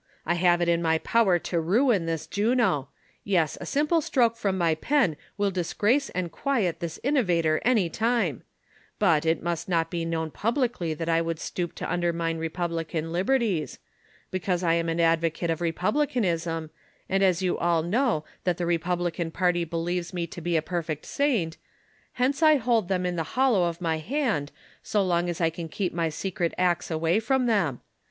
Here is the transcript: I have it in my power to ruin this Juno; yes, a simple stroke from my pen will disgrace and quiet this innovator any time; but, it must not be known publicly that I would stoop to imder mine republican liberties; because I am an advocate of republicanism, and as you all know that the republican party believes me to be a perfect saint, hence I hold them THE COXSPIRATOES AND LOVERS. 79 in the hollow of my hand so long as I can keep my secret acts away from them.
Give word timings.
I 0.25 0.33
have 0.33 0.61
it 0.63 0.67
in 0.67 0.81
my 0.81 0.97
power 0.97 1.37
to 1.37 1.59
ruin 1.61 2.07
this 2.07 2.25
Juno; 2.25 2.89
yes, 3.23 3.55
a 3.61 3.67
simple 3.67 4.01
stroke 4.01 4.35
from 4.35 4.57
my 4.57 4.73
pen 4.73 5.15
will 5.37 5.51
disgrace 5.51 6.09
and 6.15 6.31
quiet 6.31 6.79
this 6.79 6.99
innovator 7.03 7.61
any 7.63 7.87
time; 7.87 8.41
but, 8.97 9.27
it 9.27 9.43
must 9.43 9.69
not 9.69 9.91
be 9.91 10.03
known 10.03 10.31
publicly 10.31 10.95
that 10.95 11.07
I 11.07 11.21
would 11.21 11.39
stoop 11.39 11.75
to 11.75 11.85
imder 11.85 12.15
mine 12.15 12.39
republican 12.39 13.11
liberties; 13.11 13.77
because 14.31 14.63
I 14.63 14.73
am 14.73 14.89
an 14.89 14.99
advocate 14.99 15.51
of 15.51 15.61
republicanism, 15.61 16.71
and 17.07 17.21
as 17.21 17.43
you 17.43 17.59
all 17.59 17.83
know 17.83 18.25
that 18.43 18.57
the 18.57 18.65
republican 18.65 19.29
party 19.29 19.65
believes 19.65 20.15
me 20.15 20.25
to 20.25 20.41
be 20.41 20.57
a 20.57 20.63
perfect 20.63 21.05
saint, 21.05 21.57
hence 22.13 22.41
I 22.41 22.55
hold 22.55 22.87
them 22.87 23.03
THE 23.03 23.11
COXSPIRATOES 23.21 23.37
AND 23.37 23.37
LOVERS. 23.37 23.77
79 23.77 23.97
in 23.97 23.97
the 23.97 23.97
hollow 23.97 23.97
of 23.97 23.97
my 23.97 23.97
hand 23.99 24.51
so 24.81 25.03
long 25.03 25.29
as 25.29 25.39
I 25.39 25.51
can 25.51 25.69
keep 25.69 25.93
my 25.93 26.09
secret 26.09 26.55
acts 26.57 26.89
away 26.89 27.19
from 27.19 27.45
them. 27.45 27.81